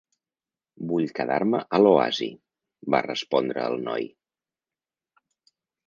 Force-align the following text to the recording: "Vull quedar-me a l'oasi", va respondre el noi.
"Vull 0.91 1.11
quedar-me 1.19 1.59
a 1.77 1.81
l'oasi", 1.83 2.31
va 2.97 3.05
respondre 3.09 3.71
el 3.71 3.79
noi. 3.91 4.13